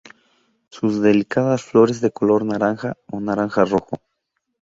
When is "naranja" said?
2.43-2.97